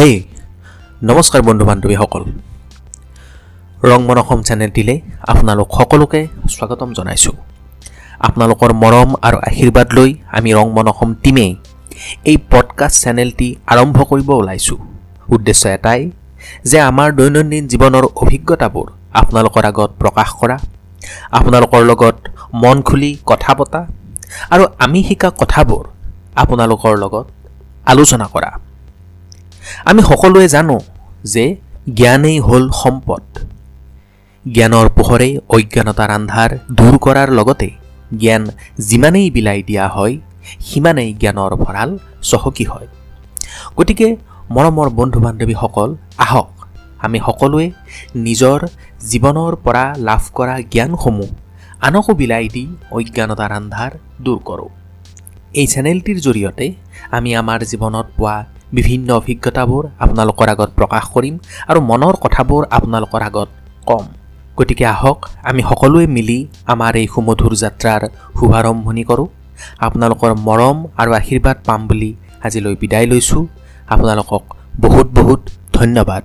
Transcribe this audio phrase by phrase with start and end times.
[0.00, 2.22] নমস্কাৰ বন্ধু বান্ধৱীসকল
[3.90, 4.96] ৰং মন অসম চেনেলটিলৈ
[5.32, 6.20] আপোনালোক সকলোকে
[6.54, 7.36] স্বাগতম জনাইছোঁ।
[8.26, 11.52] আপোনালোকৰ মৰম আৰু আশীৰ্বাদ লৈ আমি ৰং মন অসম টীমেই
[12.30, 14.78] এই পডকাষ্ট চেনেলটি আৰম্ভ কৰিব ওলাইছোঁ।
[15.34, 16.00] উদ্দেশ্য এটাই
[16.70, 18.86] যে আমাৰ দৈনন্দিন জীৱনৰ অভিজ্ঞতাবোৰ
[19.20, 20.56] আপোনালোকৰ আগত প্ৰকাশ কৰা
[21.38, 22.16] আপোনালোকৰ লগত
[22.62, 23.80] মন খুলি কথা পতা
[24.52, 25.84] আৰু আমি শিকা কথাবোৰ
[26.42, 27.26] আপোনালোকৰ লগত
[27.92, 28.50] আলোচনা কৰা।
[29.90, 30.76] আমি সকলোৱে জানো
[31.24, 31.44] যে
[31.98, 33.24] জ্ঞানেই হ'ল সম্পদ।
[34.44, 37.68] জ্ঞানৰ পোহৰে অজ্ঞানতাৰ আন্ধাৰ দূৰ কৰাৰ লগতে
[38.22, 38.42] জ্ঞান
[38.88, 40.14] যিমানেই বিলাই দিয়া হয়
[40.68, 41.90] সিমানেই জ্ঞানৰ ভঁৰাল
[42.30, 42.88] চহকী হয়।
[43.78, 44.08] গতিকে
[44.54, 45.90] মৰমৰ বন্ধু বান্ধৱীসকল
[46.24, 46.50] আহক
[47.04, 47.66] আমি সকলোৱে
[48.26, 48.58] নিজৰ
[49.10, 51.30] জীৱনৰ পৰা লাভ কৰা জ্ঞানসমূহ
[51.86, 52.64] আনকো বিলাই দি
[52.98, 53.92] অজ্ঞানতাৰ আন্ধাৰ
[54.24, 54.70] দূৰ কৰোঁ।
[55.60, 56.66] এই চেনেলটিৰ জৰিয়তে
[57.16, 58.36] আমি আমাৰ জীৱনত পোৱা
[58.72, 61.34] বিভিন্ন অভিজ্ঞতাবোৰ আপোনালোকৰ আগত প্ৰকাশ কৰিম
[61.70, 63.48] আৰু মনৰ কথাবোৰ আপোনালোকৰ আগত
[63.86, 64.06] ক'ম।
[64.58, 66.38] গতিকে আহক আমি সকলোৱে মিলি
[66.72, 68.02] আমাৰ এই সুমধুৰ যাত্ৰাৰ
[68.38, 69.28] শুভাৰম্ভণি কৰোঁ।
[69.86, 72.10] আপোনালোকৰ মৰম আৰু আশীৰ্বাদ পাম বুলি
[72.46, 73.42] আজিলৈ বিদায় লৈছোঁ।
[73.88, 74.42] আপোনালোকক
[74.80, 75.40] বহুত বহুত
[75.72, 76.22] ধন্যবাদ।